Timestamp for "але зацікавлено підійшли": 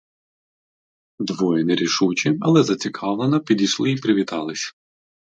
2.41-3.91